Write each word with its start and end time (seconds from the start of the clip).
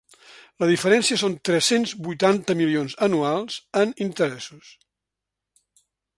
La 0.61 0.69
diferència 0.69 1.19
són 1.23 1.35
tres-cents 1.49 1.93
vuitanta 2.07 2.57
milions 2.63 2.97
anuals 3.09 3.59
en 3.83 3.93
interessos. 4.09 4.75